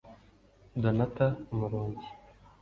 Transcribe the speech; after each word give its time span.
Donatha 0.81 1.27
Umurungi 1.53 2.07